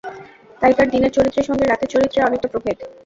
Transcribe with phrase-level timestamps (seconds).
[0.61, 2.77] তাই তার দিনের চরিত্রের সঙ্গে রাতের চরিত্রের অনেকটা প্রভেদ।